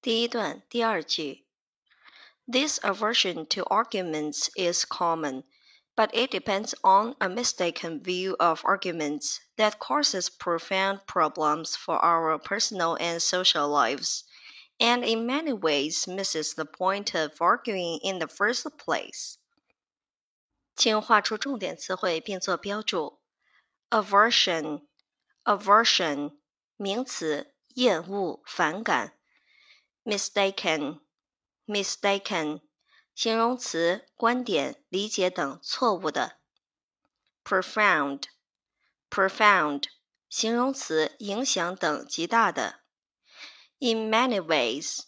[0.00, 1.44] 第一段第二句，
[2.46, 5.44] This aversion to arguments is common,
[5.94, 12.38] but it depends on a mistaken view of arguments that causes profound problems for our
[12.38, 14.22] personal and social lives,
[14.78, 19.36] and in many ways misses the point of arguing in the first place.
[20.74, 23.20] 请画出重点词汇并做标注。
[23.90, 24.86] aversion
[25.44, 26.38] aversion
[26.76, 29.12] 名词，厌恶、反感。
[30.04, 31.00] mistaken
[31.66, 32.60] mistaken
[33.14, 36.38] 形容词，观点、理解等错误的。
[37.42, 38.24] profound
[39.08, 39.84] profound
[40.28, 42.80] 形容词，影响等极大的。
[43.78, 45.04] in many ways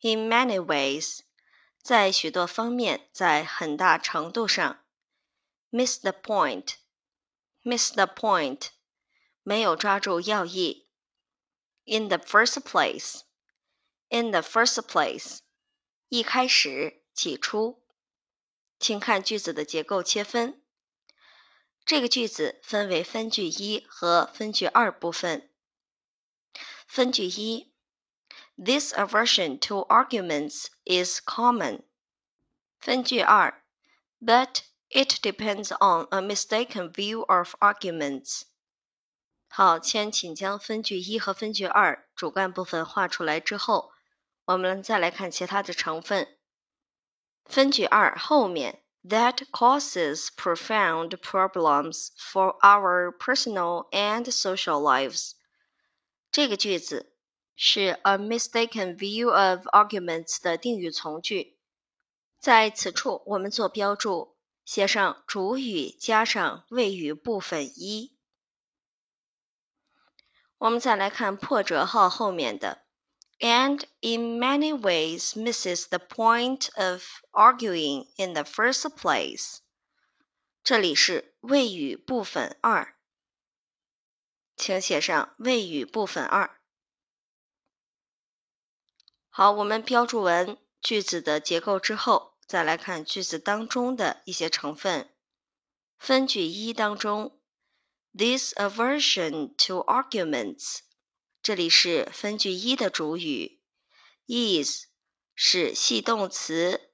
[0.00, 1.20] in many ways
[1.82, 4.84] 在许多方面，在很大程度上。
[5.70, 6.74] miss the point
[7.62, 8.68] miss the point
[9.42, 10.88] 没有抓住要义。
[11.84, 13.22] In the first place,
[14.15, 15.39] in the first place，
[16.07, 17.83] 一开始，起初。
[18.79, 20.61] 请看句子的结构切分。
[21.85, 25.51] 这个句子分为分句一和分句二部分。
[26.87, 27.73] 分句一
[28.55, 31.81] ，This aversion to arguments is common。
[32.79, 33.63] 分句二
[34.21, 38.43] ，But it depends on a mistaken view of arguments。
[39.49, 43.91] 好，先请将分句一和分句二主干部分画出来之后，
[44.45, 46.37] 我们再来看其他的成分。
[47.45, 55.33] 分句二后面，that causes profound problems for our personal and social lives。
[56.31, 57.13] 这个句子
[57.55, 61.57] 是 a mistaken view of arguments 的定语从句，
[62.39, 64.35] 在此处我们做标注。
[64.65, 68.17] 写上主语加上谓语部分一。
[70.57, 72.84] 我们再来看破折号后面的
[73.44, 79.58] ，and in many ways misses the point of arguing in the first place。
[80.62, 82.96] 这里是谓语部分二，
[84.56, 86.60] 请写上谓语部分二。
[89.28, 92.30] 好，我们标注完句子的结构之后。
[92.50, 95.08] 再来看句子当中的一些成分。
[95.96, 97.40] 分句一当中，
[98.12, 100.80] this aversion to arguments，
[101.45, 103.59] 这里是分句一的主语
[104.25, 104.85] ，is
[105.35, 106.89] 是系动词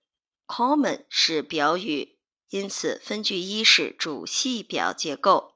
[0.46, 2.20] ，common 是表语，
[2.50, 5.56] 因此分句一是主系表结构。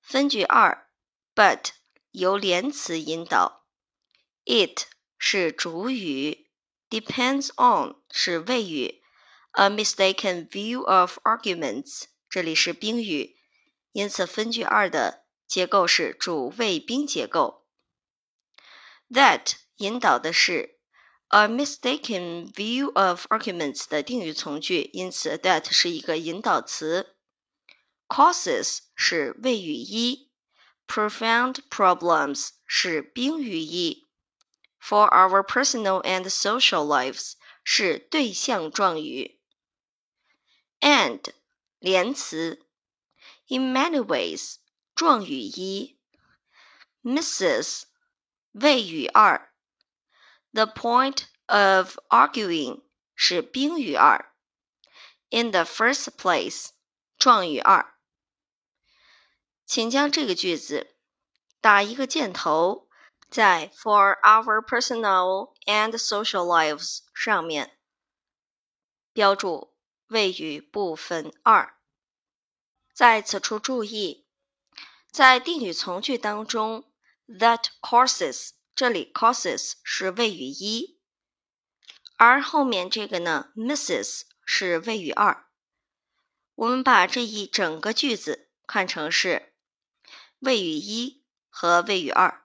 [0.00, 0.86] 分句二
[1.34, 1.70] ，but
[2.12, 3.66] 由连词引导
[4.44, 4.84] ，it
[5.18, 6.48] 是主语。
[6.88, 9.02] depends on 是谓语
[9.50, 13.36] ，a mistaken view of arguments 这里是宾语，
[13.90, 17.61] 因此分句二的结构是主谓宾结构。
[19.11, 20.79] That 引导的是
[21.29, 27.15] a mistaken view of arguments 的定语从句，因此 that 是一个引导词。
[28.07, 30.31] Causes 是谓语一，
[30.87, 34.07] profound problems 是宾语一。
[34.79, 37.33] For our personal and social lives
[37.63, 39.41] 是对象状语，
[40.79, 41.21] and
[41.79, 42.65] 连词，
[43.47, 44.55] in many ways
[44.95, 45.97] 状语一，
[47.03, 47.83] Mrs
[48.52, 49.52] 谓语二
[50.52, 54.32] ，the point of arguing 是宾语二
[55.30, 56.70] ，in the first place
[57.18, 57.94] 状语二。
[59.66, 60.96] 请将这个句子
[61.60, 62.88] 打一个箭头。
[63.32, 67.78] 在 for our personal and social lives 上面
[69.14, 69.74] 标注
[70.08, 71.74] 谓语部分二。
[72.92, 74.26] 在此处注意，
[75.10, 76.91] 在定语从句当中
[77.38, 80.98] ，that causes 这里 causes 是谓语一，
[82.16, 85.46] 而后面这个呢，misses 是谓语二。
[86.54, 89.54] 我们把这一整个句子看成是
[90.38, 92.44] 谓语一和谓语二。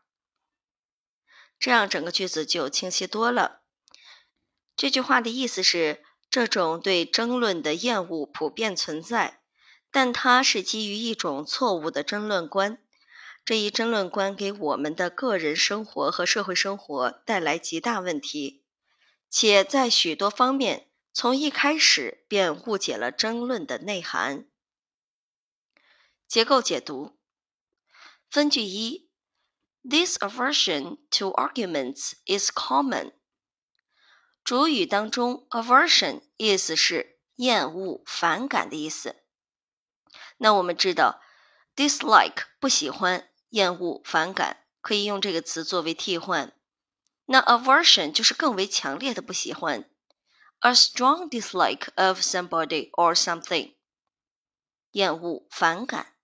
[1.59, 3.61] 这样整个句子就清晰多了。
[4.75, 9.41] 这句话的意思是，这种对争论的厌恶普遍存在，
[9.89, 12.79] 但它是基于一种错误的争论观。
[13.47, 18.65] 这一争论观给我们的个人生活和社会生活带来极大问题，
[19.29, 24.49] 且在许多方面从一开始便误解了争论的内涵。
[26.27, 27.17] 结构解读：
[28.29, 29.09] 分句一。
[29.81, 33.13] This aversion to arguments is common。
[34.43, 39.23] 主语当中，aversion 意思是厌恶、反感的意思。
[40.35, 41.21] 那我们知道
[41.77, 46.53] ，dislike 不喜欢、厌恶、反感，可以用这个词作为替换。
[47.25, 49.89] 那 aversion 就是更为强烈的不喜欢
[50.59, 53.75] ，a strong dislike of somebody or something，
[54.91, 56.15] 厌恶、反感。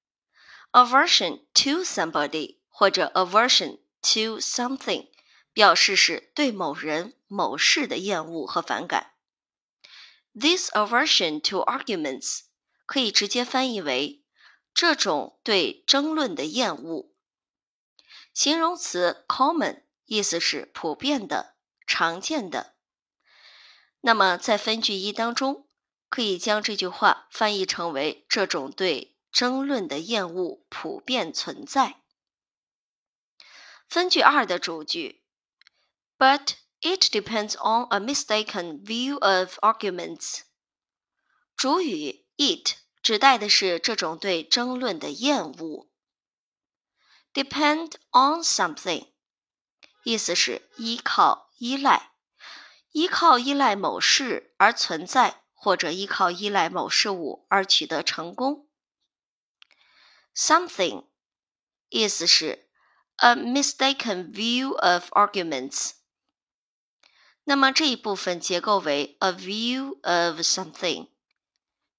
[0.71, 5.09] aversion to somebody 或者 aversion to something
[5.53, 9.11] 表示是对某人、某事的厌恶和反感。
[10.33, 12.41] This aversion to arguments
[12.85, 14.23] 可以直接翻译为
[14.73, 17.12] 这种对争论的厌恶。
[18.33, 22.75] 形容词 common 意思是普遍的、常见的。
[24.01, 25.67] 那么在分句一当中，
[26.09, 32.01] 可以将这句话翻译成为这种对争论的厌恶普遍存在。
[33.87, 35.23] 分句二的主句
[36.17, 40.41] ，But it depends on a mistaken view of arguments。
[41.55, 45.87] 主语 it 指代的是这种对争论的厌恶。
[47.33, 49.07] Depend on something，
[50.03, 52.11] 意思是依靠、依赖，
[52.91, 58.69] 依靠、依赖某事而存在，或者依靠、依赖某事物而取得成功。
[60.35, 61.07] Something，
[61.89, 62.69] 意思是
[63.15, 65.93] a mistaken view of arguments。
[67.45, 71.09] 那么这一部分结构为 a view of something，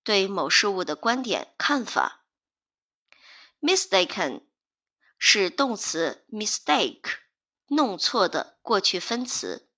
[0.05, 2.25] 对某事物的观点、看法。
[3.61, 4.43] Mistaken。
[5.27, 7.17] 是动词 mistake
[7.69, 9.71] 弄错的过去分词，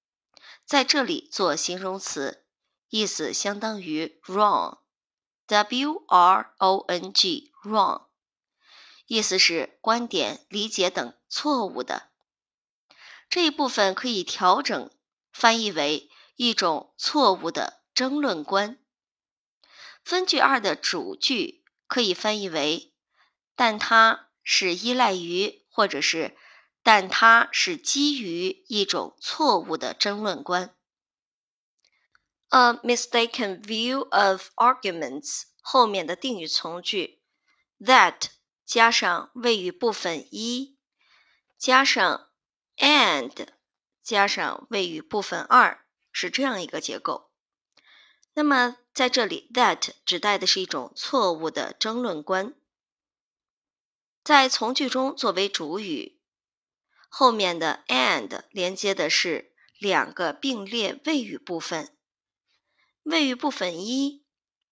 [0.65, 2.45] 在这里做形容词，
[2.89, 8.07] 意思相当于 wrong，w r o n g wrong，
[9.07, 12.11] 意思是观点、理解等错误的。
[13.31, 14.91] 这一部分可以调整
[15.33, 18.81] 翻译为一种错误的争论观。
[20.03, 22.93] 分句二的主句可以翻译为，
[23.55, 24.26] 但它。
[24.49, 26.37] 是依赖于，或者是，
[26.85, 30.73] 但它是基于一种错误的争论观。
[32.51, 37.21] A mistaken view of arguments 后面的定语从句
[37.81, 38.29] that
[38.65, 40.79] 加上谓语部分一，
[41.59, 42.29] 加上
[42.77, 43.49] and
[44.01, 47.33] 加上谓语部分二，是这样一个结构。
[48.35, 52.55] 那么在这里，that 指代的是一种错误的争论观。
[54.27, 56.19] 在从句中作为主语，
[57.09, 61.97] 后面的 and 连接的是两个并列谓语部分。
[63.05, 64.27] 谓语部分一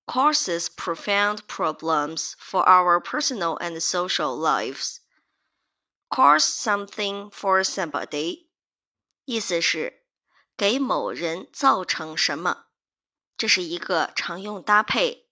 [0.06, 4.97] causes profound problems for our personal and social lives。
[6.09, 8.49] cause something for somebody，
[9.25, 10.03] 意思是
[10.56, 12.65] 给某人造成什么，
[13.37, 15.29] 这是一个常用搭配。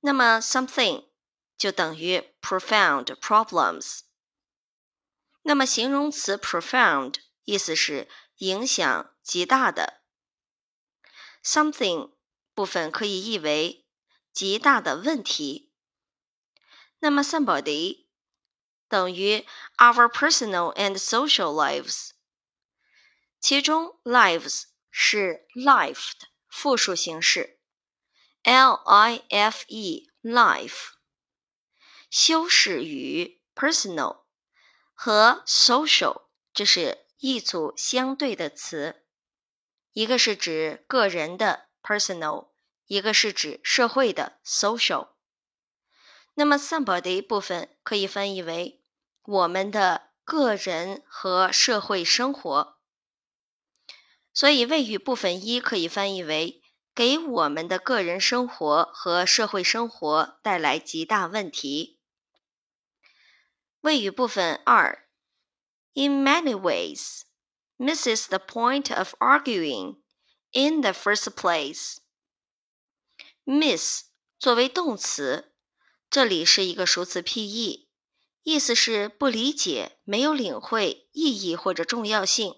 [0.00, 1.08] 那么 something。
[1.60, 4.00] 就等于 profound problems。
[5.42, 8.08] 那么形容词 profound 意思是
[8.38, 10.00] 影响极大的。
[11.44, 12.14] something
[12.54, 13.86] 部分可以译为
[14.32, 15.70] 极大的问题。
[17.00, 18.06] 那么 somebody
[18.88, 19.46] 等于
[19.76, 22.12] our personal and social lives，
[23.38, 27.60] 其中 lives 是 life 的复数形式
[28.44, 30.99] ，l i f e life。
[32.10, 34.22] 修饰语 personal
[34.94, 36.22] 和 social
[36.52, 39.04] 这是一组相对的词，
[39.92, 42.48] 一个是指个人的 personal，
[42.86, 45.10] 一个是指社会的 social。
[46.34, 48.82] 那么 somebody 部分可以翻译为
[49.22, 52.76] 我们的个人和社会生活，
[54.34, 56.60] 所以谓语部分一可以翻译为
[56.92, 61.99] 给我们的个人生活和社会生活带来极大问题。
[63.81, 65.07] 谓语部分二，
[65.93, 67.21] in many ways
[67.77, 69.97] misses the point of arguing
[70.51, 71.97] in the first place.
[73.43, 74.05] Miss
[74.39, 75.53] 作为动词，
[76.09, 77.89] 这里是一个数词 P-E，
[78.43, 82.55] 意思是不理解、没有领会意义或者重要性。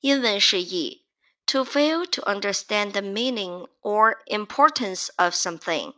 [0.00, 1.06] 英文释义：
[1.46, 5.94] to fail to understand the meaning or importance of something。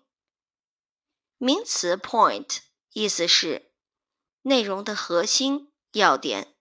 [1.39, 2.59] 名词 point
[2.93, 3.70] 意思是
[4.44, 6.56] 内容的核心要点，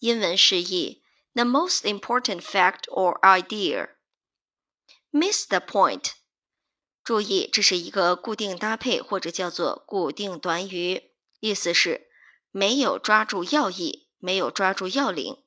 [0.00, 3.90] 英文释义：the most important fact or idea。
[5.10, 6.12] Miss the point。
[7.02, 12.08] 注意，这是一个固定搭配或者叫做固定短语，意思是
[12.50, 15.44] 没有抓住要义，没有抓住要领。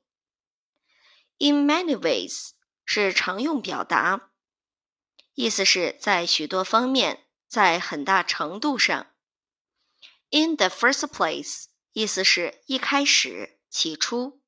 [1.38, 2.50] In many ways
[2.84, 4.30] 是常用表达，
[5.34, 9.09] 意思是在许多方面，在很大程度上。
[10.30, 14.40] In the first place，意思是一开始、起初。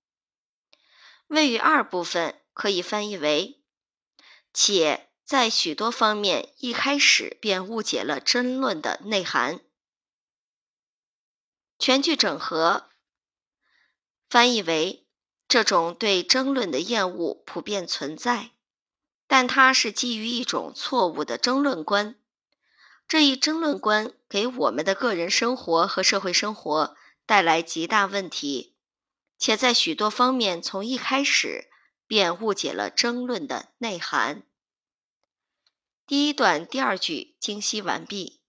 [1.26, 3.62] 谓语二部分可以翻译为：
[4.54, 9.60] 且在许多方面一开始便误解了争论的内涵。
[11.78, 12.90] 全句整合
[14.30, 15.08] 翻译为：
[15.48, 18.52] 这种对争论的厌恶普遍存在，
[19.26, 22.21] 但它是基于一种错误的争论观。
[23.12, 28.74] 这一争论观给我们的个人生活和社会生活带来极大问题，
[29.36, 31.68] 且在许多方面从一开始
[32.06, 34.44] 便误解了争论的内涵。
[36.06, 38.40] 第一段第二句精析完毕。